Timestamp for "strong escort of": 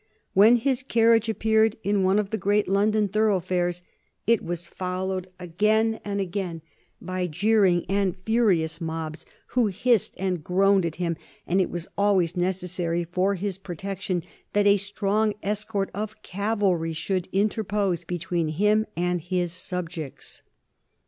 14.77-16.23